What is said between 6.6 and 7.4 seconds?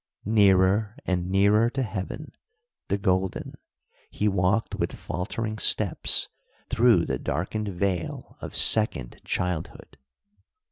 through the